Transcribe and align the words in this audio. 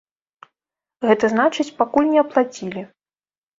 Гэта 1.09 1.29
значыць, 1.35 1.67
пакуль 1.83 2.11
не 2.15 2.19
аплацілі. 2.25 2.81